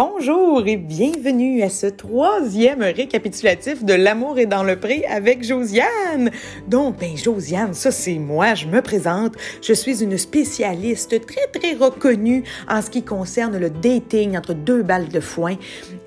Bonjour 0.00 0.64
et 0.68 0.76
bienvenue 0.76 1.60
à 1.64 1.68
ce 1.68 1.88
troisième 1.88 2.82
récapitulatif 2.82 3.84
de 3.84 3.94
L'amour 3.94 4.38
est 4.38 4.46
dans 4.46 4.62
le 4.62 4.78
pré 4.78 5.04
avec 5.10 5.42
Josiane. 5.42 6.30
Donc, 6.68 7.00
ben 7.00 7.16
Josiane, 7.16 7.74
ça 7.74 7.90
c'est 7.90 8.14
moi, 8.20 8.54
je 8.54 8.68
me 8.68 8.80
présente. 8.80 9.32
Je 9.60 9.72
suis 9.72 10.04
une 10.04 10.16
spécialiste 10.16 11.26
très 11.26 11.48
très 11.52 11.72
reconnue 11.72 12.44
en 12.68 12.80
ce 12.80 12.90
qui 12.90 13.02
concerne 13.02 13.58
le 13.58 13.70
dating 13.70 14.38
entre 14.38 14.54
deux 14.54 14.84
balles 14.84 15.08
de 15.08 15.18
foin 15.18 15.56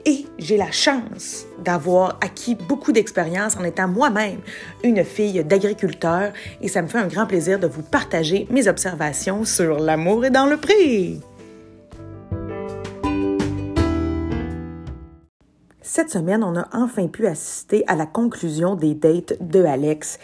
et 0.06 0.26
j'ai 0.40 0.56
la 0.56 0.72
chance 0.72 1.46
d'avoir 1.62 2.18
acquis 2.22 2.56
beaucoup 2.56 2.94
d'expérience 2.94 3.58
en 3.58 3.66
étant 3.66 3.90
moi-même 3.90 4.40
une 4.86 5.04
fille 5.04 5.44
d'agriculteur 5.44 6.32
et 6.62 6.70
ça 6.70 6.82
me 6.82 6.88
fait 6.88 7.00
un 7.00 7.08
grand 7.08 7.26
plaisir 7.26 7.60
de 7.60 7.68
vous 7.68 7.84
partager 7.84 8.48
mes 8.52 8.70
observations 8.70 9.44
sur 9.44 9.80
l'amour 9.80 10.24
est 10.24 10.32
dans 10.32 10.46
le 10.46 10.56
pré. 10.56 11.20
Cette 15.94 16.10
semaine, 16.10 16.42
on 16.42 16.56
a 16.56 16.70
enfin 16.72 17.10
pu 17.10 17.28
assister 17.28 17.84
à 17.86 17.98
la 17.98 18.06
conclusion 18.06 18.76
des 18.76 18.94
dates 18.94 19.34
de 19.42 19.62
Alex 19.62 20.20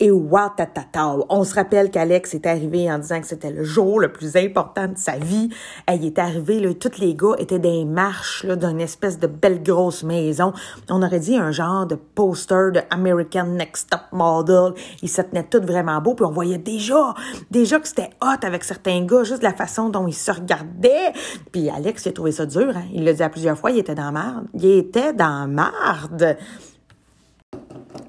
et 0.00 0.10
watatata. 0.10 1.18
On 1.28 1.44
se 1.44 1.54
rappelle 1.54 1.90
qu'Alex 1.90 2.34
est 2.34 2.46
arrivé 2.46 2.90
en 2.90 2.98
disant 2.98 3.20
que 3.20 3.26
c'était 3.26 3.50
le 3.50 3.62
jour 3.62 4.00
le 4.00 4.10
plus 4.10 4.36
important 4.36 4.88
de 4.88 4.96
sa 4.96 5.18
vie. 5.18 5.50
Elle 5.86 6.04
est 6.04 6.18
arrivée, 6.18 6.58
là, 6.58 6.72
tous 6.72 6.98
les 6.98 7.14
gars 7.14 7.34
étaient 7.38 7.58
des 7.58 7.84
marches 7.84 8.46
d'une 8.46 8.80
espèce 8.80 9.18
de 9.18 9.26
belle 9.26 9.62
grosse 9.62 10.02
maison. 10.02 10.52
On 10.88 11.02
aurait 11.02 11.20
dit 11.20 11.36
un 11.36 11.52
genre 11.52 11.86
de 11.86 11.94
poster 11.94 12.72
de 12.72 12.80
American 12.90 13.44
Next 13.46 13.90
Top 13.90 14.00
Model. 14.12 14.72
Ils 15.02 15.08
se 15.08 15.20
tenaient 15.20 15.46
tous 15.48 15.60
vraiment 15.60 16.00
beaux, 16.00 16.14
puis 16.14 16.24
on 16.24 16.32
voyait 16.32 16.58
déjà, 16.58 17.14
déjà 17.50 17.78
que 17.78 17.86
c'était 17.86 18.10
hot 18.22 18.42
avec 18.42 18.64
certains 18.64 19.04
gars, 19.04 19.22
juste 19.24 19.42
la 19.42 19.52
façon 19.52 19.90
dont 19.90 20.06
ils 20.06 20.14
se 20.14 20.32
regardaient. 20.32 21.12
Puis 21.52 21.68
Alex, 21.68 22.06
il 22.06 22.08
a 22.08 22.12
trouvé 22.12 22.32
ça 22.32 22.46
dur. 22.46 22.72
Hein? 22.74 22.84
Il 22.94 23.04
l'a 23.04 23.12
dit 23.12 23.22
à 23.22 23.28
plusieurs 23.28 23.58
fois, 23.58 23.70
il 23.70 23.78
était 23.78 23.94
dans 23.94 24.12
marde. 24.12 24.46
Il 24.54 24.64
était 24.64 25.12
dans 25.12 25.46
marde. 25.46 26.36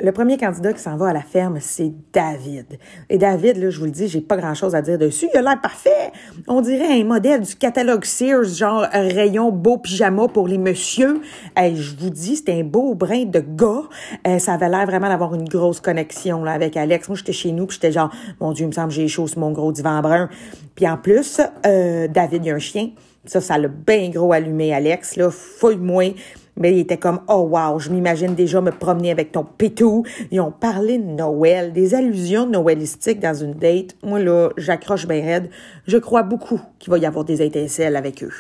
Le 0.04 0.12
premier 0.12 0.38
candidat 0.38 0.74
qui 0.74 0.82
s'en 0.82 0.98
va 0.98 1.10
à 1.10 1.14
la 1.14 1.22
ferme, 1.22 1.60
c'est 1.60 1.92
David. 2.12 2.80
Et 3.08 3.20
David, 3.20 3.58
là, 3.58 3.70
je 3.70 3.78
vous 3.78 3.86
le 3.86 3.92
dis, 3.92 4.08
j'ai 4.08 4.22
pas 4.22 4.36
grand-chose 4.36 4.74
à 4.74 4.82
dire 4.82 4.98
dessus. 4.98 5.28
Il 5.32 5.38
a 5.38 5.44
l'air 5.44 5.62
parfait. 5.62 6.12
On 6.48 6.62
dirait 6.62 7.00
un 7.00 7.04
modèle 7.04 7.42
du 7.42 7.56
catalogue 7.56 8.04
Sears, 8.04 8.46
genre 8.46 8.88
rayon 8.92 9.52
beau 9.52 9.78
pyjama 9.78 10.28
pour 10.28 10.48
les 10.48 10.58
messieurs. 10.58 11.22
je 11.56 11.96
vous 12.00 12.10
dis, 12.10 12.38
c'était 12.38 12.60
un 12.60 12.64
beau 12.64 12.96
brin 12.96 13.26
de 13.26 13.42
gars. 13.42 13.84
Euh, 14.28 14.40
ça 14.40 14.54
avait 14.54 14.70
l'air 14.70 14.88
vraiment 14.88 15.08
d'avoir 15.08 15.36
une 15.36 15.48
grosse 15.48 15.80
connexion 15.80 16.44
là, 16.44 16.54
avec 16.54 16.78
Alex. 16.78 17.08
Moi, 17.08 17.18
j'étais 17.18 17.34
chez 17.34 17.52
nous, 17.52 17.68
puis 17.68 17.76
j'étais 17.76 17.92
genre, 17.92 18.10
mon 18.40 18.54
Dieu, 18.54 18.66
il 18.66 18.70
me 18.70 18.74
semble 18.74 18.88
que 18.88 18.96
j'ai 18.96 19.08
chaud 19.08 19.28
sur 19.28 19.38
mon 19.38 19.52
gros 19.52 19.72
divan 19.72 20.02
brun. 20.02 20.30
Puis 20.74 20.88
en 20.88 20.98
plus, 20.98 21.42
euh, 21.68 22.08
David, 22.08 22.44
il 22.44 22.52
a 22.52 22.56
un 22.56 22.60
chien. 22.60 22.90
Ça, 23.26 23.40
ça 23.40 23.60
l'a 23.60 23.68
bien 23.68 24.10
gros 24.10 24.34
allumé, 24.34 24.74
Alex. 24.74 25.16
Là, 25.16 25.30
fouille-moi. 25.30 26.16
Mais 26.58 26.74
il 26.74 26.80
était 26.80 26.98
comme, 26.98 27.22
oh 27.28 27.48
wow, 27.52 27.80
je 27.80 27.90
m'imagine 27.90 28.36
déjà 28.36 28.62
me 28.62 28.72
promener 28.72 29.12
avec 29.12 29.32
ton 29.32 29.44
pétou. 29.44 30.04
Ils 30.32 30.42
ont 30.42 30.52
parlé 30.52 30.98
de 30.98 31.04
Noël, 31.04 31.74
des 31.74 31.96
allusions 31.96 32.46
noëlistiques 32.46 33.20
dans 33.20 33.34
une 33.34 33.54
date. 33.54 33.96
Moi, 34.04 34.20
là, 34.20 34.50
j'accroche 34.58 35.08
bien 35.08 35.24
raide. 35.24 35.50
Je 35.88 35.98
crois 35.98 36.24
beaucoup 36.24 36.60
qu'il 36.80 36.92
va 36.92 36.98
y 36.98 37.06
avoir 37.06 37.26
des 37.26 37.42
étincelles 37.42 37.96
avec 37.96 38.24
eux. 38.24 38.34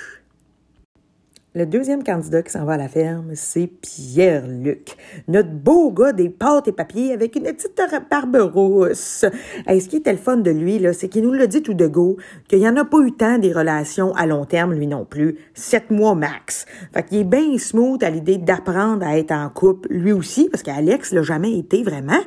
Le 1.53 1.66
deuxième 1.66 2.02
candidat 2.02 2.44
qui 2.44 2.52
s'en 2.53 2.63
va 2.63 2.75
à 2.75 2.77
la 2.77 2.88
ferme, 2.88 3.31
c'est 3.33 3.67
Pierre-Luc, 3.67 4.95
notre 5.27 5.49
beau 5.49 5.91
gars 5.91 6.13
des 6.13 6.30
pâtes 6.30 6.69
et 6.69 6.71
papiers 6.71 7.11
avec 7.11 7.35
une 7.35 7.44
petite 7.44 7.77
barbe 8.09 8.38
rousse. 8.38 9.25
Et 9.67 9.81
ce 9.81 9.89
qui 9.89 9.97
était 9.97 10.13
le 10.13 10.17
fun 10.17 10.38
de 10.38 10.49
lui, 10.49 10.79
là, 10.79 10.94
c'est 10.94 11.09
qu'il 11.09 11.23
nous 11.23 11.33
l'a 11.33 11.47
dit 11.47 11.61
tout 11.61 11.73
de 11.73 11.88
go, 11.88 12.16
qu'il 12.47 12.59
n'y 12.59 12.69
en 12.69 12.77
a 12.77 12.85
pas 12.85 12.99
eu 12.99 13.11
tant 13.11 13.38
des 13.38 13.52
relations 13.52 14.13
à 14.16 14.27
long 14.27 14.45
terme, 14.45 14.73
lui 14.75 14.88
non 14.88 15.03
plus. 15.03 15.39
Sept 15.53 15.91
mois 15.91 16.16
max. 16.16 16.66
Fait 16.94 17.03
qu'il 17.03 17.17
est 17.17 17.23
bien 17.25 17.57
smooth 17.57 18.02
à 18.02 18.09
l'idée 18.09 18.38
d'apprendre 18.38 19.05
à 19.05 19.17
être 19.17 19.33
en 19.33 19.50
couple, 19.50 19.90
lui 19.91 20.13
aussi, 20.13 20.47
parce 20.47 20.63
qu'Alex 20.63 21.11
l'a 21.11 21.22
jamais 21.22 21.59
été 21.59 21.84
vraiment. 21.84 22.22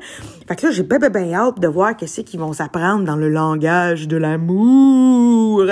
Fait 0.46 0.54
que 0.54 0.66
là, 0.66 0.70
j'ai 0.70 0.82
bien, 0.82 0.98
bien, 0.98 1.08
bien 1.08 1.32
hâte 1.32 1.60
de 1.60 1.68
voir 1.68 1.96
qu'est-ce 1.96 2.20
qu'ils 2.20 2.40
vont 2.40 2.52
s'apprendre 2.52 3.04
dans 3.04 3.16
le 3.16 3.30
langage 3.30 4.06
de 4.06 4.18
l'amour. 4.18 5.64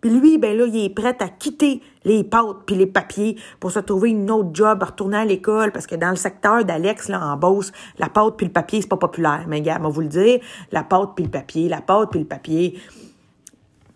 Puis 0.00 0.10
lui, 0.10 0.38
ben 0.38 0.56
là, 0.56 0.66
il 0.66 0.84
est 0.84 0.94
prêt 0.94 1.16
à 1.20 1.28
quitter 1.28 1.80
les 2.04 2.24
pâtes 2.24 2.58
puis 2.66 2.76
les 2.76 2.86
papiers 2.86 3.36
pour 3.60 3.70
se 3.70 3.80
trouver 3.80 4.10
une 4.10 4.30
autre 4.30 4.50
job, 4.52 4.82
retourner 4.82 5.18
à 5.18 5.24
l'école, 5.24 5.72
parce 5.72 5.86
que 5.86 5.96
dans 5.96 6.10
le 6.10 6.16
secteur 6.16 6.64
d'Alex, 6.64 7.08
là, 7.08 7.20
en 7.24 7.36
Beauce, 7.36 7.72
la 7.98 8.08
pâte 8.08 8.36
puis 8.36 8.46
le 8.46 8.52
papier, 8.52 8.80
c'est 8.80 8.88
pas 8.88 8.96
populaire. 8.96 9.44
Mais 9.48 9.60
gars, 9.60 9.78
moi 9.78 9.90
vous 9.90 10.02
le 10.02 10.08
dire, 10.08 10.40
la 10.72 10.84
pâte 10.84 11.10
puis 11.16 11.24
le 11.24 11.30
papier, 11.30 11.68
la 11.68 11.80
pâte 11.80 12.10
puis 12.10 12.20
le 12.20 12.26
papier. 12.26 12.78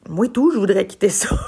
Moi 0.08 0.28
tout, 0.28 0.50
je 0.50 0.58
voudrais 0.58 0.86
quitter 0.86 1.08
ça. 1.08 1.28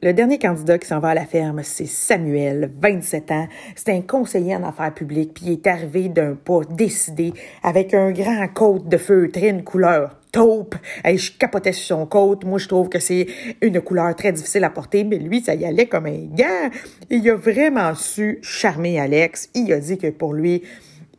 Le 0.00 0.12
dernier 0.12 0.38
candidat 0.38 0.78
qui 0.78 0.86
s'en 0.86 1.00
va 1.00 1.08
à 1.08 1.14
la 1.14 1.26
ferme, 1.26 1.60
c'est 1.64 1.84
Samuel, 1.84 2.70
27 2.80 3.32
ans. 3.32 3.48
C'est 3.74 3.92
un 3.92 4.00
conseiller 4.00 4.54
en 4.54 4.62
affaires 4.62 4.94
publiques, 4.94 5.34
puis 5.34 5.46
il 5.46 5.52
est 5.54 5.66
arrivé 5.66 6.08
d'un 6.08 6.36
pas 6.36 6.60
décidé, 6.70 7.32
avec 7.64 7.94
un 7.94 8.12
grand 8.12 8.46
côte 8.46 8.88
de 8.88 8.96
feutrine 8.96 9.64
couleur 9.64 10.17
taupe. 10.32 10.74
et 11.04 11.16
je 11.16 11.32
capotais 11.32 11.72
sur 11.72 11.98
son 11.98 12.06
côte. 12.06 12.44
Moi, 12.44 12.58
je 12.58 12.68
trouve 12.68 12.88
que 12.88 12.98
c'est 12.98 13.26
une 13.60 13.80
couleur 13.80 14.14
très 14.14 14.32
difficile 14.32 14.64
à 14.64 14.70
porter, 14.70 15.04
mais 15.04 15.18
lui, 15.18 15.40
ça 15.40 15.54
y 15.54 15.64
allait 15.64 15.86
comme 15.86 16.06
un 16.06 16.26
gars. 16.34 16.70
Il 17.10 17.28
a 17.30 17.34
vraiment 17.34 17.94
su 17.94 18.38
charmer 18.42 18.98
Alex. 18.98 19.50
Il 19.54 19.72
a 19.72 19.80
dit 19.80 19.98
que 19.98 20.10
pour 20.10 20.34
lui, 20.34 20.62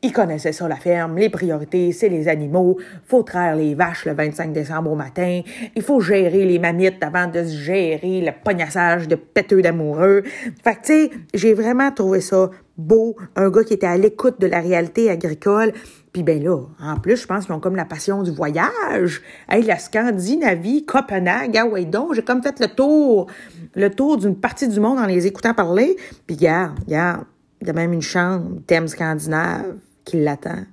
il 0.01 0.13
connaissait 0.13 0.53
ça, 0.53 0.67
la 0.67 0.77
ferme. 0.77 1.17
Les 1.17 1.29
priorités, 1.29 1.91
c'est 1.91 2.09
les 2.09 2.27
animaux. 2.27 2.77
Faut 3.05 3.23
traire 3.23 3.55
les 3.55 3.75
vaches 3.75 4.05
le 4.05 4.13
25 4.13 4.53
décembre 4.53 4.91
au 4.91 4.95
matin. 4.95 5.41
Il 5.75 5.81
faut 5.81 5.99
gérer 5.99 6.45
les 6.45 6.57
mamites 6.57 7.03
avant 7.03 7.27
de 7.27 7.43
gérer 7.43 8.21
le 8.21 8.31
pognassage 8.43 9.07
de 9.07 9.15
péteux 9.15 9.61
d'amoureux. 9.61 10.23
Fait 10.63 10.75
que, 10.75 10.81
tu 10.81 10.85
sais, 10.85 11.09
j'ai 11.33 11.53
vraiment 11.53 11.91
trouvé 11.91 12.21
ça 12.21 12.49
beau. 12.77 13.17
Un 13.35 13.49
gars 13.49 13.63
qui 13.63 13.73
était 13.73 13.87
à 13.87 13.97
l'écoute 13.97 14.39
de 14.39 14.47
la 14.47 14.61
réalité 14.61 15.09
agricole. 15.09 15.73
Puis 16.13 16.23
ben 16.23 16.41
là, 16.41 16.57
en 16.81 16.97
plus, 16.97 17.17
je 17.17 17.27
pense 17.27 17.45
qu'ils 17.45 17.53
ont 17.53 17.59
comme 17.59 17.75
la 17.75 17.85
passion 17.85 18.23
du 18.23 18.31
voyage. 18.31 19.21
Hey, 19.49 19.63
la 19.63 19.77
Scandinavie, 19.77 20.85
Copenhague, 20.85 21.57
ah 21.57 21.67
ouais 21.67 21.85
donc, 21.85 22.13
j'ai 22.13 22.23
comme 22.23 22.41
fait 22.41 22.59
le 22.59 22.67
tour, 22.67 23.27
le 23.75 23.89
tour 23.89 24.17
d'une 24.17 24.35
partie 24.35 24.67
du 24.67 24.79
monde 24.79 24.97
en 24.97 25.05
les 25.05 25.27
écoutant 25.27 25.53
parler. 25.53 25.97
Puis 26.25 26.37
regarde, 26.37 26.79
regarde, 26.87 27.25
il 27.61 27.67
y 27.67 27.69
a 27.69 27.73
même 27.73 27.91
une 27.91 28.01
chambre, 28.01 28.61
thème 28.65 28.87
scandinave 28.87 29.75
qui 30.09 30.17
l'attend. 30.17 30.63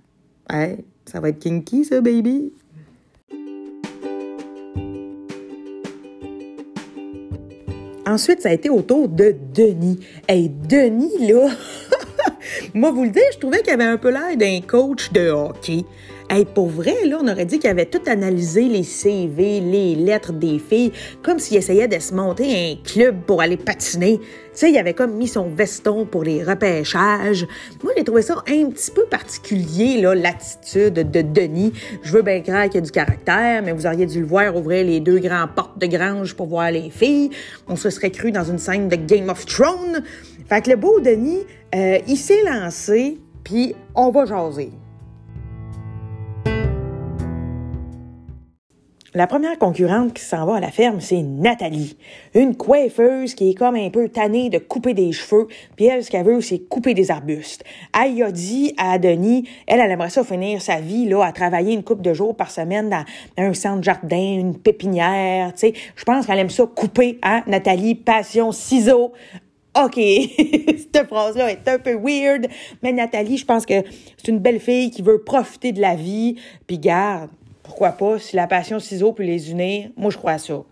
Hey, 0.48 0.78
ça 1.04 1.20
va 1.20 1.28
être 1.28 1.38
kinky, 1.38 1.84
ça, 1.84 2.00
baby. 2.00 2.54
Ensuite, 8.06 8.40
ça 8.40 8.48
a 8.48 8.52
été 8.52 8.70
au 8.70 8.80
tour 8.80 9.08
de 9.08 9.36
Denis. 9.52 10.00
Hey, 10.26 10.48
Denis, 10.48 11.28
là, 11.28 11.50
moi, 12.74 12.92
vous 12.92 13.04
le 13.04 13.10
dire, 13.10 13.24
je 13.34 13.38
trouvais 13.38 13.60
qu'il 13.60 13.74
avait 13.74 13.84
un 13.84 13.98
peu 13.98 14.10
l'air 14.10 14.36
d'un 14.38 14.60
coach 14.66 15.12
de 15.12 15.28
hockey. 15.28 15.84
Hey, 16.28 16.44
pour 16.44 16.66
vrai, 16.66 17.04
là, 17.04 17.18
on 17.22 17.28
aurait 17.28 17.44
dit 17.44 17.60
qu'il 17.60 17.70
avait 17.70 17.86
tout 17.86 18.00
analysé 18.06 18.62
les 18.62 18.82
CV, 18.82 19.60
les 19.60 19.94
lettres 19.94 20.32
des 20.32 20.58
filles, 20.58 20.90
comme 21.22 21.38
s'il 21.38 21.56
essayait 21.56 21.86
de 21.86 22.00
se 22.00 22.12
monter 22.12 22.72
un 22.72 22.82
club 22.82 23.20
pour 23.24 23.40
aller 23.40 23.56
patiner. 23.56 24.18
Tu 24.18 24.24
sais, 24.54 24.70
il 24.72 24.76
avait 24.76 24.92
comme 24.92 25.12
mis 25.12 25.28
son 25.28 25.48
veston 25.48 26.04
pour 26.04 26.24
les 26.24 26.42
repêchages. 26.42 27.46
Moi, 27.84 27.92
j'ai 27.96 28.02
trouvé 28.02 28.22
ça 28.22 28.42
un 28.48 28.70
petit 28.70 28.90
peu 28.90 29.04
particulier, 29.04 30.00
là, 30.00 30.16
l'attitude 30.16 30.94
de 30.94 31.22
Denis. 31.22 31.72
Je 32.02 32.10
veux 32.10 32.22
bien 32.22 32.40
croire 32.40 32.68
qu'il 32.68 32.78
a 32.78 32.80
du 32.80 32.90
caractère, 32.90 33.62
mais 33.62 33.70
vous 33.70 33.86
auriez 33.86 34.06
dû 34.06 34.18
le 34.18 34.26
voir 34.26 34.56
ouvrir 34.56 34.84
les 34.84 34.98
deux 34.98 35.20
grands 35.20 35.46
portes 35.46 35.78
de 35.78 35.86
grange 35.86 36.34
pour 36.34 36.48
voir 36.48 36.72
les 36.72 36.90
filles. 36.90 37.30
On 37.68 37.76
se 37.76 37.88
serait 37.88 38.10
cru 38.10 38.32
dans 38.32 38.44
une 38.44 38.58
scène 38.58 38.88
de 38.88 38.96
Game 38.96 39.28
of 39.28 39.46
Thrones. 39.46 40.02
Fait 40.48 40.60
que 40.60 40.70
le 40.70 40.76
beau 40.76 40.98
Denis, 40.98 41.44
euh, 41.72 41.98
il 42.08 42.16
s'est 42.16 42.42
lancé, 42.42 43.18
puis 43.44 43.76
on 43.94 44.10
va 44.10 44.24
jaser. 44.24 44.72
La 49.16 49.26
première 49.26 49.58
concurrente 49.58 50.12
qui 50.12 50.22
s'en 50.22 50.44
va 50.44 50.56
à 50.56 50.60
la 50.60 50.70
ferme, 50.70 51.00
c'est 51.00 51.22
Nathalie, 51.22 51.96
une 52.34 52.54
coiffeuse 52.54 53.34
qui 53.34 53.48
est 53.48 53.54
comme 53.54 53.74
un 53.74 53.88
peu 53.88 54.10
tannée 54.10 54.50
de 54.50 54.58
couper 54.58 54.92
des 54.92 55.10
cheveux, 55.12 55.48
puis 55.74 55.86
elle, 55.86 56.04
ce 56.04 56.10
qu'elle 56.10 56.26
veut, 56.26 56.42
c'est 56.42 56.58
couper 56.58 56.92
des 56.92 57.10
arbustes. 57.10 57.64
Elle 57.98 58.22
a 58.22 58.30
dit 58.30 58.74
à 58.76 58.98
Denis, 58.98 59.48
elle, 59.66 59.80
elle 59.80 59.90
aimerait 59.90 60.10
ça 60.10 60.22
finir 60.22 60.60
sa 60.60 60.82
vie, 60.82 61.08
là, 61.08 61.22
à 61.24 61.32
travailler 61.32 61.72
une 61.72 61.82
coupe 61.82 62.02
de 62.02 62.12
jours 62.12 62.36
par 62.36 62.50
semaine 62.50 62.90
dans 62.90 63.06
un 63.38 63.54
centre 63.54 63.82
jardin, 63.82 64.18
une 64.18 64.58
pépinière, 64.58 65.54
tu 65.54 65.60
sais. 65.60 65.72
Je 65.94 66.04
pense 66.04 66.26
qu'elle 66.26 66.40
aime 66.40 66.50
ça 66.50 66.66
couper, 66.66 67.18
hein, 67.22 67.42
Nathalie, 67.46 67.94
passion, 67.94 68.52
ciseaux, 68.52 69.14
OK, 69.82 69.94
cette 69.96 71.06
phrase-là 71.06 71.52
est 71.52 71.66
un 71.66 71.78
peu 71.78 71.94
weird, 71.94 72.48
mais 72.82 72.92
Nathalie, 72.92 73.38
je 73.38 73.46
pense 73.46 73.64
que 73.64 73.82
c'est 74.18 74.28
une 74.28 74.40
belle 74.40 74.60
fille 74.60 74.90
qui 74.90 75.00
veut 75.00 75.22
profiter 75.22 75.72
de 75.72 75.80
la 75.80 75.94
vie, 75.94 76.36
puis 76.66 76.78
garde, 76.78 77.30
pourquoi 77.66 77.90
pas, 77.92 78.18
si 78.18 78.36
la 78.36 78.46
passion 78.46 78.78
ciseaux 78.78 79.12
peut 79.12 79.24
les 79.24 79.50
unir, 79.50 79.90
moi 79.96 80.10
je 80.10 80.16
crois 80.16 80.32
à 80.32 80.38
ça. 80.38 80.62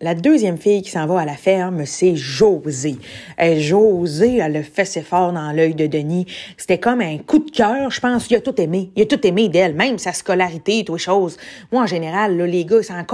La 0.00 0.16
deuxième 0.16 0.58
fille 0.58 0.82
qui 0.82 0.90
s'en 0.90 1.06
va 1.06 1.20
à 1.20 1.24
la 1.24 1.36
ferme, 1.36 1.86
c'est 1.86 2.16
Josée. 2.16 2.96
Et 3.38 3.60
Josée, 3.60 4.38
elle 4.38 4.56
a 4.56 4.62
fait 4.64 4.84
ses 4.84 5.00
fort 5.00 5.32
dans 5.32 5.52
l'œil 5.52 5.76
de 5.76 5.86
Denis. 5.86 6.26
C'était 6.56 6.78
comme 6.78 7.00
un 7.00 7.18
coup 7.18 7.38
de 7.38 7.52
cœur, 7.52 7.88
je 7.88 8.00
pense. 8.00 8.28
Il 8.28 8.34
a 8.34 8.40
tout 8.40 8.60
aimé. 8.60 8.90
Il 8.96 9.02
a 9.02 9.06
tout 9.06 9.24
aimé 9.24 9.48
d'elle, 9.48 9.76
même 9.76 9.98
sa 9.98 10.12
scolarité 10.12 10.80
et 10.80 10.84
toutes 10.84 10.98
choses. 10.98 11.36
Moi, 11.70 11.82
en 11.82 11.86
général, 11.86 12.36
les 12.36 12.64
gars, 12.64 12.78
ils 12.80 12.84
s'en 12.84 13.04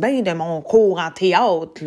bien 0.00 0.22
de 0.22 0.32
mon 0.32 0.62
cours 0.62 0.98
en 0.98 1.10
théâtre. 1.10 1.84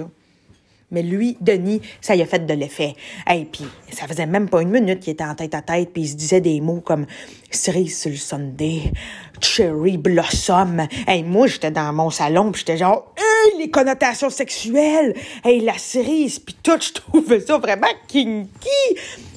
Mais 0.91 1.03
lui, 1.03 1.37
Denis, 1.41 1.81
ça 2.01 2.15
y 2.15 2.21
a 2.21 2.25
fait 2.25 2.45
de 2.45 2.53
l'effet. 2.53 2.95
Et 3.31 3.45
puis, 3.45 3.65
ça 3.91 4.07
faisait 4.07 4.25
même 4.25 4.49
pas 4.49 4.61
une 4.61 4.69
minute 4.69 4.99
qu'il 4.99 5.13
était 5.13 5.23
en 5.23 5.35
tête 5.35 5.55
à 5.55 5.61
tête, 5.61 5.91
puis 5.93 6.03
il 6.03 6.09
se 6.09 6.15
disait 6.15 6.41
des 6.41 6.61
mots 6.61 6.81
comme 6.81 7.05
cerise 7.49 7.99
sur 7.99 8.11
le 8.11 8.17
Sunday, 8.17 8.91
cherry 9.39 9.97
blossom. 9.97 10.87
Hey, 11.07 11.23
moi, 11.23 11.47
j'étais 11.47 11.71
dans 11.71 11.93
mon 11.93 12.09
salon, 12.09 12.51
puis 12.51 12.59
j'étais 12.59 12.77
genre, 12.77 13.13
hey, 13.17 13.59
les 13.59 13.69
connotations 13.69 14.29
sexuelles, 14.29 15.15
hey, 15.43 15.61
la 15.61 15.77
cerise, 15.77 16.39
puis 16.39 16.55
tout, 16.61 16.77
je 16.81 16.93
trouvais 16.93 17.39
ça 17.39 17.57
vraiment 17.57 17.87
kinky. 18.07 18.49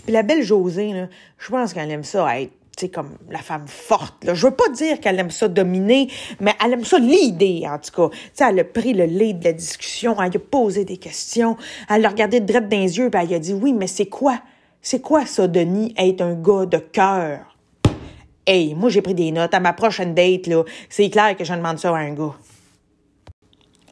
Puis 0.04 0.12
la 0.12 0.22
belle 0.22 0.42
Josée, 0.42 0.92
là, 0.92 1.08
je 1.38 1.50
pense 1.50 1.72
qu'elle 1.72 1.90
aime 1.90 2.04
ça 2.04 2.26
tu 2.76 2.87
sais, 2.87 2.88
comme 2.91 3.17
la 3.31 3.38
femme 3.38 3.67
forte. 3.67 4.25
Là. 4.25 4.35
Je 4.35 4.47
veux 4.47 4.55
pas 4.55 4.69
dire 4.71 5.00
qu'elle 5.00 5.19
aime 5.19 5.31
ça 5.31 5.49
dominer, 5.49 6.09
mais 6.41 6.55
elle 6.65 6.73
aime 6.73 6.85
ça 6.85 6.99
l'idée, 6.99 7.65
en 7.67 7.79
tout 7.79 8.09
cas. 8.09 8.15
Tu 8.15 8.31
sais, 8.35 8.44
elle 8.49 8.61
a 8.61 8.65
pris 8.65 8.94
le 8.94 9.05
lead 9.05 9.41
de 9.41 9.44
la 9.44 9.53
discussion, 9.53 10.17
elle 10.21 10.37
a 10.37 10.38
posé 10.38 10.85
des 10.85 10.97
questions, 10.97 11.56
elle 11.88 12.03
l'a 12.03 12.09
regardé 12.09 12.41
direct 12.41 12.69
dans 12.69 12.79
les 12.79 12.99
yeux, 12.99 13.11
puis 13.11 13.21
elle 13.23 13.35
a 13.35 13.38
dit, 13.38 13.53
oui, 13.53 13.73
mais 13.73 13.87
c'est 13.87 14.06
quoi? 14.06 14.41
C'est 14.82 15.00
quoi 15.00 15.25
ça, 15.25 15.49
Denis, 15.49 15.94
être 15.97 16.21
un 16.21 16.35
gars 16.35 16.67
de 16.67 16.79
cœur? 16.79 17.56
Hey, 18.47 18.75
moi, 18.75 18.91
j'ai 18.91 19.00
pris 19.00 19.15
des 19.15 19.32
notes. 19.32 19.55
À 19.55 19.61
ma 19.61 19.73
prochaine 19.73 20.15
date, 20.15 20.47
là, 20.47 20.65
c'est 20.91 21.09
clair 21.09 21.35
que 21.37 21.44
je 21.44 21.55
demande 21.55 21.79
ça 21.79 21.91
à 21.91 22.00
un 22.00 22.12
gars. 22.12 22.35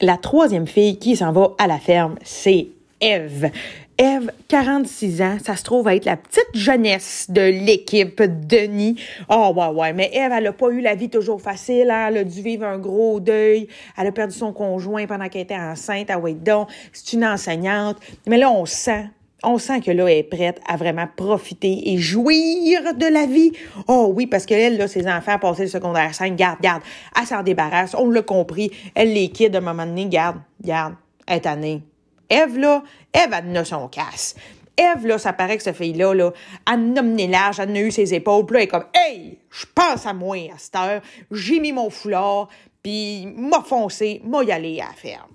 La 0.01 0.17
troisième 0.17 0.67
fille 0.67 0.99
qui 0.99 1.15
s'en 1.15 1.31
va 1.31 1.55
à 1.57 1.65
la 1.65 1.79
ferme, 1.79 2.15
c'est 2.23 2.67
Eve. 3.01 3.49
Eve, 3.99 4.31
46 4.47 5.21
ans, 5.21 5.37
ça 5.43 5.55
se 5.55 5.63
trouve 5.63 5.87
être 5.87 6.05
la 6.05 6.17
petite 6.17 6.49
jeunesse 6.55 7.27
de 7.29 7.41
l'équipe 7.41 8.23
Denis. 8.23 8.99
Oh, 9.29 9.53
ouais, 9.55 9.67
ouais, 9.67 9.93
mais 9.93 10.09
Eve, 10.13 10.31
elle 10.35 10.45
n'a 10.45 10.51
pas 10.51 10.69
eu 10.69 10.81
la 10.81 10.95
vie 10.95 11.09
toujours 11.09 11.39
facile. 11.39 11.91
Hein? 11.91 12.07
Elle 12.09 12.17
a 12.17 12.23
dû 12.23 12.41
vivre 12.41 12.65
un 12.65 12.79
gros 12.79 13.19
deuil. 13.19 13.67
Elle 13.95 14.07
a 14.07 14.11
perdu 14.11 14.33
son 14.35 14.51
conjoint 14.51 15.05
pendant 15.05 15.29
qu'elle 15.29 15.43
était 15.43 15.55
enceinte. 15.55 16.07
Ah, 16.09 16.17
ouais, 16.17 16.33
donc, 16.33 16.69
c'est 16.91 17.13
une 17.13 17.23
enseignante. 17.23 17.97
Mais 18.25 18.37
là, 18.37 18.49
on 18.49 18.65
sent, 18.65 19.05
on 19.43 19.59
sent 19.59 19.81
que 19.81 19.91
là, 19.91 20.07
elle 20.07 20.17
est 20.17 20.23
prête 20.23 20.59
à 20.67 20.75
vraiment 20.75 21.07
profiter 21.15 21.93
et 21.93 21.97
jouir 21.99 22.95
de 22.95 23.05
la 23.05 23.27
vie. 23.27 23.51
Oh 23.87 24.11
oui, 24.15 24.25
parce 24.25 24.47
qu'elle, 24.47 24.77
là, 24.77 24.87
ses 24.87 25.07
enfants 25.07 25.37
passé 25.37 25.63
le 25.63 25.69
secondaire 25.69 26.15
5, 26.15 26.35
garde, 26.35 26.59
garde, 26.61 26.81
elle 27.15 27.27
s'en 27.27 27.43
débarrasse, 27.43 27.93
on 27.93 28.09
l'a 28.09 28.23
compris. 28.23 28.71
Elle 28.95 29.13
les 29.13 29.29
quitte 29.29 29.53
à 29.53 29.59
un 29.59 29.61
moment 29.61 29.85
donné, 29.85 30.07
garde, 30.07 30.37
garde, 30.61 30.95
elle 31.27 31.35
est 31.35 31.45
année. 31.45 31.83
Eve, 32.33 32.57
là, 32.57 32.83
Eve, 33.13 33.31
elle 33.31 33.57
a 33.57 33.65
son 33.65 33.87
casse. 33.87 34.35
Eve, 34.75 35.05
là, 35.05 35.19
ça 35.19 35.33
paraît 35.33 35.57
que 35.57 35.63
cette 35.63 35.77
fille-là, 35.77 36.15
là, 36.15 36.31
a 36.65 36.75
mené 36.75 37.27
large, 37.27 37.59
elle 37.59 37.75
a 37.77 37.81
eu 37.81 37.91
ses 37.91 38.13
épaules, 38.13 38.45
puis 38.45 38.55
là, 38.55 38.59
elle 38.61 38.65
est 38.65 38.69
comme, 38.69 38.85
hey, 38.93 39.37
je 39.51 39.65
pense 39.73 40.07
à 40.07 40.13
moi 40.13 40.37
à 40.53 40.57
cette 40.57 40.75
heure, 40.75 41.01
j'ai 41.29 41.59
mis 41.59 41.71
mon 41.71 41.91
foulard, 41.91 42.47
puis 42.81 43.27
m'a 43.37 43.61
foncé, 43.61 44.21
m'a 44.25 44.43
y 44.43 44.51
aller 44.51 44.79
à 44.79 44.87
la 44.87 44.93
ferme. 44.93 45.27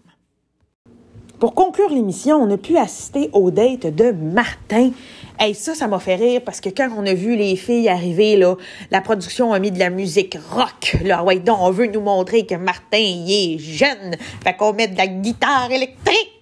Pour 1.38 1.54
conclure 1.54 1.88
l'émission, 1.90 2.36
on 2.36 2.50
a 2.50 2.56
pu 2.56 2.76
assister 2.76 3.30
au 3.32 3.52
date 3.52 3.86
de 3.94 4.10
Martin. 4.10 4.90
Hey, 5.38 5.54
ça, 5.54 5.76
ça 5.76 5.86
m'a 5.86 6.00
fait 6.00 6.16
rire 6.16 6.40
parce 6.44 6.60
que 6.60 6.68
quand 6.68 6.90
on 6.96 7.06
a 7.06 7.14
vu 7.14 7.36
les 7.36 7.54
filles 7.54 7.88
arriver, 7.88 8.36
là, 8.36 8.56
la 8.90 9.00
production 9.00 9.52
a 9.52 9.60
mis 9.60 9.70
de 9.70 9.78
la 9.78 9.90
musique 9.90 10.36
rock. 10.50 10.96
Là, 11.04 11.22
ouais, 11.22 11.38
donc, 11.38 11.58
on 11.60 11.70
veut 11.70 11.86
nous 11.86 12.00
montrer 12.00 12.44
que 12.44 12.56
Martin, 12.56 12.98
il 12.98 13.54
est 13.54 13.58
jeune. 13.58 14.16
Fait 14.42 14.56
qu'on 14.56 14.72
met 14.72 14.88
de 14.88 14.98
la 14.98 15.06
guitare 15.06 15.70
électrique. 15.70 16.37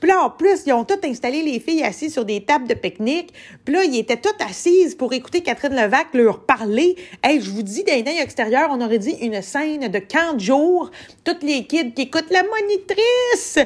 Puis 0.00 0.08
là, 0.08 0.24
en 0.24 0.30
plus, 0.30 0.62
ils 0.66 0.72
ont 0.72 0.84
tout 0.84 0.98
installé 1.04 1.42
les 1.42 1.60
filles 1.60 1.82
assises 1.82 2.12
sur 2.12 2.24
des 2.24 2.44
tables 2.44 2.68
de 2.68 2.74
pique-nique. 2.74 3.32
Puis 3.64 3.74
là, 3.74 3.84
ils 3.84 3.98
étaient 3.98 4.16
toutes 4.16 4.40
assises 4.40 4.94
pour 4.94 5.12
écouter 5.12 5.42
Catherine 5.42 5.74
Levac 5.74 6.08
leur 6.14 6.40
parler. 6.40 6.96
Hey, 7.22 7.40
je 7.40 7.50
vous 7.50 7.62
dis, 7.62 7.84
d'un 7.84 8.06
œil 8.06 8.18
extérieur, 8.18 8.68
on 8.70 8.80
aurait 8.80 8.98
dit 8.98 9.16
une 9.20 9.42
scène 9.42 9.88
de 9.88 9.98
40 9.98 10.40
jours. 10.40 10.90
Toutes 11.24 11.42
les 11.42 11.64
kids 11.64 11.92
qui 11.92 12.02
écoutent 12.02 12.30
la 12.30 12.42
monitrice. 12.42 13.58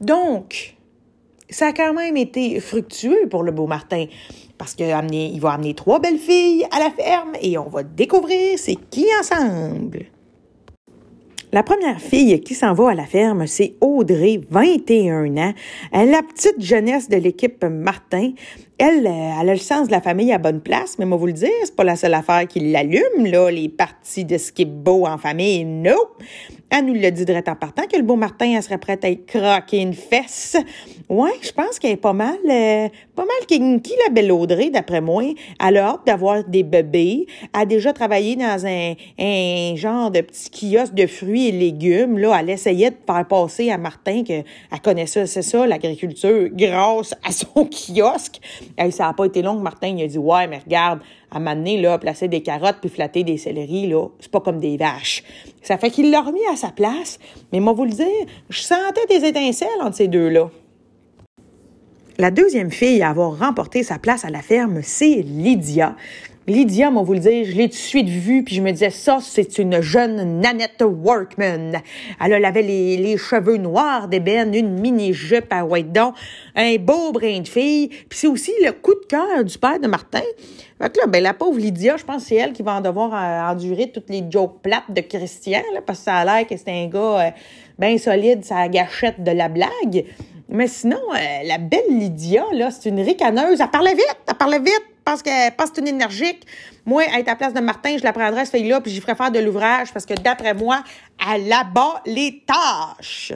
Donc, 0.00 0.74
ça 1.50 1.68
a 1.68 1.72
quand 1.72 1.92
même 1.92 2.16
été 2.16 2.58
fructueux 2.60 3.28
pour 3.30 3.42
le 3.42 3.52
beau 3.52 3.66
Martin 3.66 4.06
parce 4.58 4.74
qu'il 4.74 4.86
va 5.40 5.50
amener 5.52 5.74
trois 5.74 6.00
belles 6.00 6.18
filles 6.18 6.66
à 6.70 6.78
la 6.78 6.90
ferme 6.90 7.32
et 7.40 7.58
on 7.58 7.68
va 7.68 7.82
découvrir 7.82 8.58
c'est 8.58 8.76
qui 8.90 9.06
ensemble. 9.20 10.06
La 11.54 11.62
première 11.62 12.00
fille 12.00 12.40
qui 12.40 12.52
s'en 12.52 12.74
va 12.74 12.90
à 12.90 12.94
la 12.94 13.06
ferme, 13.06 13.46
c'est 13.46 13.76
Audrey, 13.80 14.40
21 14.50 15.36
ans. 15.36 15.54
Elle 15.92 16.10
la 16.10 16.20
petite 16.20 16.60
jeunesse 16.60 17.08
de 17.08 17.16
l'équipe 17.16 17.64
Martin. 17.64 18.32
Elle, 18.76 19.06
euh, 19.06 19.40
elle 19.40 19.48
a 19.50 19.52
le 19.52 19.56
sens 19.56 19.86
de 19.86 19.92
la 19.92 20.00
famille 20.00 20.32
à 20.32 20.38
bonne 20.38 20.60
place, 20.60 20.96
mais 20.98 21.04
moi 21.04 21.16
vous 21.16 21.26
le 21.26 21.32
dire, 21.32 21.48
c'est 21.62 21.76
pas 21.76 21.84
la 21.84 21.94
seule 21.94 22.14
affaire 22.14 22.48
qui 22.48 22.58
l'allume, 22.58 23.24
là, 23.24 23.48
les 23.48 23.68
parties 23.68 24.24
de 24.24 24.36
skip 24.36 24.68
beau 24.68 25.06
en 25.06 25.16
famille, 25.16 25.64
non. 25.64 25.94
Elle 26.76 26.86
nous 26.86 26.94
l'a 26.94 27.12
dit 27.12 27.24
direct 27.24 27.48
en 27.48 27.54
partant 27.54 27.84
que 27.86 27.96
le 27.96 28.02
beau 28.02 28.16
Martin, 28.16 28.60
serait 28.60 28.78
prête 28.78 29.04
à 29.04 29.08
y 29.08 29.24
croquer 29.24 29.80
une 29.80 29.94
fesse. 29.94 30.56
Ouais, 31.08 31.30
je 31.40 31.52
pense 31.52 31.78
qu'elle 31.78 31.92
est 31.92 31.96
pas 31.96 32.14
mal, 32.14 32.38
euh, 32.50 32.88
pas 33.14 33.24
mal 33.24 33.46
qui 33.46 33.92
la 34.04 34.10
belle 34.10 34.32
Audrey, 34.32 34.70
d'après 34.70 35.00
moi. 35.00 35.22
Elle 35.64 35.76
a 35.76 35.90
hâte 35.90 36.00
d'avoir 36.04 36.42
des 36.42 36.64
bébés. 36.64 37.26
A 37.52 37.66
déjà 37.66 37.92
travaillé 37.92 38.34
dans 38.34 38.66
un, 38.66 38.94
un 39.20 39.76
genre 39.76 40.10
de 40.10 40.22
petit 40.22 40.50
kiosque 40.50 40.94
de 40.94 41.06
fruits 41.06 41.48
et 41.48 41.52
légumes. 41.52 42.18
Là, 42.18 42.38
elle 42.40 42.50
essayait 42.50 42.90
de 42.90 42.96
faire 43.06 43.28
passer 43.28 43.70
à 43.70 43.78
Martin 43.78 44.24
qu'elle 44.24 44.44
connaissait, 44.82 45.26
c'est 45.26 45.42
ça, 45.42 45.68
l'agriculture, 45.68 46.48
grâce 46.50 47.14
à 47.22 47.30
son 47.30 47.66
kiosque. 47.70 48.40
Ça 48.90 49.04
n'a 49.04 49.12
pas 49.12 49.24
été 49.24 49.42
long 49.42 49.56
que 49.56 49.62
Martin 49.62 49.96
a 49.98 50.06
dit 50.06 50.18
Ouais, 50.18 50.46
mais 50.46 50.58
regarde, 50.58 51.00
à 51.30 51.40
m'amener 51.40 51.80
là, 51.80 51.98
placer 51.98 52.28
des 52.28 52.42
carottes 52.42 52.78
puis 52.80 52.90
flatter 52.90 53.24
des 53.24 53.36
céleris, 53.36 53.88
là, 53.88 54.08
c'est 54.20 54.30
pas 54.30 54.40
comme 54.40 54.60
des 54.60 54.76
vaches. 54.76 55.22
Ça 55.62 55.78
fait 55.78 55.90
qu'il 55.90 56.10
l'a 56.10 56.20
remis 56.20 56.44
à 56.52 56.56
sa 56.56 56.68
place. 56.68 57.18
Mais 57.52 57.60
moi, 57.60 57.72
vous 57.72 57.84
le 57.84 57.92
dire, 57.92 58.26
je 58.48 58.60
sentais 58.60 59.06
des 59.08 59.26
étincelles 59.26 59.68
entre 59.80 59.96
ces 59.96 60.08
deux-là. 60.08 60.50
La 62.16 62.30
deuxième 62.30 62.70
fille 62.70 63.02
à 63.02 63.10
avoir 63.10 63.36
remporté 63.36 63.82
sa 63.82 63.98
place 63.98 64.24
à 64.24 64.30
la 64.30 64.40
ferme, 64.40 64.80
c'est 64.82 65.22
Lydia. 65.22 65.96
Lydia, 66.46 66.90
moi, 66.90 67.02
vous 67.02 67.14
le 67.14 67.20
dire, 67.20 67.46
je 67.46 67.52
l'ai 67.52 67.70
tout 67.70 67.76
de 67.76 67.78
suite 67.78 68.08
vue, 68.08 68.44
puis 68.44 68.54
je 68.54 68.60
me 68.60 68.70
disais, 68.70 68.90
ça, 68.90 69.16
c'est 69.22 69.56
une 69.58 69.80
jeune 69.80 70.40
Nanette 70.40 70.82
Workman. 70.82 71.80
Elle 72.22 72.44
avait 72.44 72.60
les, 72.60 73.16
cheveux 73.16 73.56
noirs 73.56 74.08
d'ébène, 74.08 74.54
une 74.54 74.78
mini-jupe 74.78 75.50
à 75.50 75.64
white 75.64 75.90
don, 75.90 76.12
un 76.54 76.76
beau 76.76 77.12
brin 77.12 77.40
de 77.40 77.48
fille, 77.48 77.88
puis 77.88 78.18
c'est 78.18 78.26
aussi 78.26 78.52
le 78.62 78.72
coup 78.72 78.92
de 78.92 79.06
cœur 79.08 79.42
du 79.42 79.56
père 79.56 79.80
de 79.80 79.86
Martin. 79.86 80.20
Fait 80.78 80.92
que 80.92 81.00
là, 81.00 81.06
ben, 81.06 81.22
la 81.22 81.32
pauvre 81.32 81.58
Lydia, 81.58 81.96
je 81.96 82.04
pense 82.04 82.24
que 82.24 82.28
c'est 82.28 82.34
elle 82.34 82.52
qui 82.52 82.62
va 82.62 82.74
en 82.74 82.80
devoir 82.82 83.50
endurer 83.50 83.90
toutes 83.90 84.10
les 84.10 84.22
jokes 84.28 84.60
plates 84.60 84.90
de 84.90 85.00
Christian, 85.00 85.62
là, 85.72 85.80
parce 85.80 86.00
que 86.00 86.04
ça 86.04 86.16
a 86.16 86.24
l'air 86.26 86.46
que 86.46 86.58
c'est 86.58 86.68
un 86.68 86.88
gars 86.88 87.26
euh, 87.26 87.30
bien 87.78 87.96
solide, 87.96 88.44
ça 88.44 88.68
gâchette 88.68 89.22
de 89.24 89.30
la 89.30 89.48
blague. 89.48 90.04
Mais 90.54 90.68
sinon, 90.68 91.00
euh, 91.12 91.42
la 91.44 91.58
belle 91.58 91.80
Lydia, 91.90 92.44
là, 92.52 92.70
c'est 92.70 92.88
une 92.88 93.00
ricaneuse. 93.00 93.60
Elle 93.60 93.70
parlait 93.70 93.94
vite, 93.94 94.16
elle 94.28 94.34
parlait 94.36 94.60
vite 94.60 94.84
parce 95.04 95.20
qu'elle 95.20 95.50
passe 95.52 95.72
une 95.76 95.88
énergique. 95.88 96.46
Moi, 96.86 97.02
à 97.12 97.20
la 97.20 97.34
place 97.34 97.52
de 97.52 97.60
Martin, 97.60 97.98
je 97.98 98.04
la 98.04 98.12
prendrais, 98.12 98.44
cette 98.44 98.60
fille-là, 98.60 98.80
puis 98.80 98.92
j'y 98.92 99.00
ferais 99.00 99.16
faire 99.16 99.32
de 99.32 99.40
l'ouvrage 99.40 99.92
parce 99.92 100.06
que 100.06 100.14
d'après 100.14 100.54
moi, 100.54 100.84
elle 101.28 101.52
abat 101.52 102.00
les 102.06 102.44
tâches. 102.46 103.32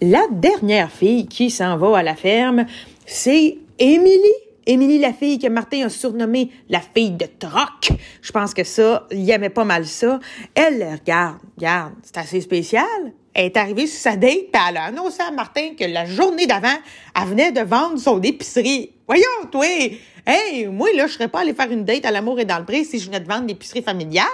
La 0.00 0.22
dernière 0.30 0.90
fille 0.90 1.26
qui 1.26 1.50
s'en 1.50 1.76
va 1.76 1.98
à 1.98 2.02
la 2.02 2.16
ferme, 2.16 2.64
c'est 3.04 3.58
Émilie. 3.78 4.18
Émilie, 4.64 5.00
la 5.00 5.12
fille 5.12 5.38
que 5.38 5.48
Martin 5.48 5.84
a 5.84 5.88
surnommée 5.90 6.50
la 6.70 6.80
fille 6.80 7.10
de 7.10 7.26
troc. 7.38 7.92
Je 8.22 8.32
pense 8.32 8.54
que 8.54 8.64
ça, 8.64 9.06
il 9.10 9.28
aimait 9.28 9.50
pas 9.50 9.64
mal 9.64 9.84
ça. 9.84 10.18
Elle, 10.54 10.98
regarde, 10.98 11.40
regarde, 11.58 11.92
c'est 12.04 12.16
assez 12.16 12.40
spécial. 12.40 13.12
Elle 13.34 13.46
est 13.46 13.56
arrivée 13.56 13.86
sur 13.86 13.98
sa 13.98 14.16
date, 14.16 14.50
puis 14.52 14.62
elle 14.68 14.76
a 14.76 14.84
annoncé 14.84 15.22
à 15.22 15.30
Martin 15.30 15.70
que 15.78 15.84
la 15.84 16.04
journée 16.04 16.46
d'avant, 16.46 16.76
elle 17.18 17.28
venait 17.28 17.52
de 17.52 17.60
vendre 17.60 17.98
son 17.98 18.20
épicerie. 18.22 18.90
Voyons, 19.06 19.48
toi! 19.50 19.66
Hey, 20.24 20.66
moi, 20.66 20.88
là, 20.94 21.06
je 21.06 21.14
serais 21.14 21.28
pas 21.28 21.40
allée 21.40 21.54
faire 21.54 21.70
une 21.70 21.84
date 21.84 22.04
à 22.04 22.10
l'amour 22.10 22.38
et 22.38 22.44
dans 22.44 22.58
le 22.58 22.64
prix 22.64 22.84
si 22.84 22.98
je 22.98 23.06
venais 23.06 23.20
de 23.20 23.26
vendre 23.26 23.46
l'épicerie 23.46 23.82
familiale. 23.82 24.26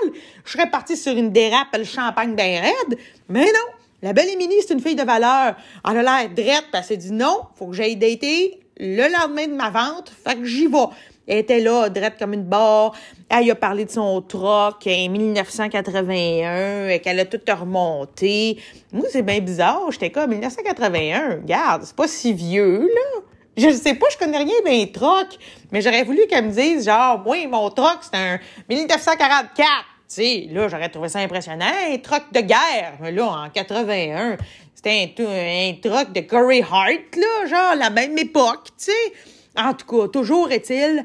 Je 0.44 0.52
serais 0.52 0.68
partie 0.68 0.96
sur 0.96 1.16
une 1.16 1.32
dérape, 1.32 1.68
le 1.76 1.84
champagne 1.84 2.34
bien 2.34 2.60
raide. 2.60 2.98
Mais 3.28 3.46
non! 3.46 3.74
La 4.02 4.12
belle 4.12 4.28
Émilie, 4.28 4.54
c'est 4.60 4.74
une 4.74 4.80
fille 4.80 4.94
de 4.94 5.02
valeur. 5.02 5.56
Elle 5.88 5.98
a 5.98 6.02
l'air 6.02 6.30
drette, 6.30 6.66
elle 6.72 6.84
s'est 6.84 6.96
dit 6.96 7.10
non, 7.10 7.40
faut 7.56 7.66
que 7.66 7.74
j'aille 7.74 7.96
dater 7.96 8.60
le 8.78 9.10
lendemain 9.10 9.48
de 9.48 9.54
ma 9.54 9.70
vente, 9.70 10.12
fait 10.24 10.36
que 10.36 10.44
j'y 10.44 10.66
vais. 10.66 10.86
Elle 11.28 11.38
était 11.38 11.60
là, 11.60 11.90
drette 11.90 12.18
comme 12.18 12.32
une 12.32 12.44
barre. 12.44 12.94
Elle 13.28 13.50
a 13.50 13.54
parlé 13.54 13.84
de 13.84 13.90
son 13.90 14.22
troc 14.22 14.86
en 14.86 15.08
1981, 15.10 16.88
et 16.88 17.00
qu'elle 17.00 17.20
a 17.20 17.26
tout 17.26 17.38
remonté. 17.48 18.58
Moi, 18.92 19.04
c'est 19.10 19.22
bien 19.22 19.40
bizarre. 19.40 19.90
J'étais 19.90 20.10
comme 20.10 20.30
1981. 20.30 21.40
Regarde, 21.42 21.82
c'est 21.84 21.94
pas 21.94 22.08
si 22.08 22.32
vieux, 22.32 22.80
là. 22.80 23.20
Je 23.58 23.70
sais 23.70 23.94
pas, 23.94 24.06
je 24.10 24.16
connais 24.16 24.38
rien 24.38 24.54
bien 24.64 24.86
troc, 24.86 25.26
mais 25.72 25.82
j'aurais 25.82 26.04
voulu 26.04 26.26
qu'elle 26.28 26.46
me 26.46 26.52
dise, 26.52 26.86
genre, 26.86 27.18
moi, 27.18 27.36
mon 27.48 27.68
troc, 27.70 27.98
c'est 28.02 28.16
un 28.16 28.38
1944. 28.68 29.66
Tu 30.08 30.14
sais, 30.14 30.48
là, 30.50 30.68
j'aurais 30.68 30.88
trouvé 30.88 31.08
ça 31.08 31.18
impressionnant. 31.18 31.66
Un 31.92 31.98
troc 31.98 32.22
de 32.32 32.40
guerre. 32.40 32.94
Mais 33.00 33.12
là, 33.12 33.26
en 33.26 33.50
81, 33.50 34.36
c'était 34.74 35.12
un, 35.18 35.70
un 35.70 35.74
troc 35.82 36.12
de 36.12 36.20
Corey 36.20 36.62
Hart, 36.62 37.16
là, 37.16 37.46
genre, 37.46 37.74
la 37.76 37.90
même 37.90 38.16
époque, 38.16 38.68
tu 38.78 38.84
sais. 38.84 39.12
En 39.58 39.74
tout 39.74 39.86
cas, 39.86 40.08
toujours 40.08 40.50
est-il 40.50 41.04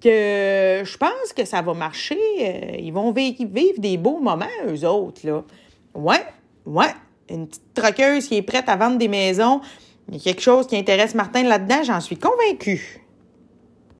que 0.00 0.82
je 0.84 0.96
pense 0.98 1.32
que 1.34 1.44
ça 1.44 1.62
va 1.62 1.72
marcher. 1.72 2.18
Euh, 2.40 2.76
ils 2.78 2.92
vont 2.92 3.12
vivre 3.12 3.78
des 3.78 3.96
beaux 3.96 4.18
moments, 4.18 4.44
eux 4.68 4.86
autres, 4.86 5.20
là. 5.24 5.42
Ouais, 5.94 6.24
ouais. 6.66 6.92
Une 7.30 7.48
petite 7.48 7.72
troqueuse 7.72 8.28
qui 8.28 8.36
est 8.36 8.42
prête 8.42 8.68
à 8.68 8.76
vendre 8.76 8.98
des 8.98 9.08
maisons 9.08 9.62
Il 10.08 10.16
y 10.16 10.20
a 10.20 10.20
quelque 10.20 10.42
chose 10.42 10.66
qui 10.66 10.76
intéresse 10.76 11.14
Martin 11.14 11.44
là-dedans, 11.44 11.82
j'en 11.84 12.00
suis 12.00 12.18
convaincue. 12.18 13.03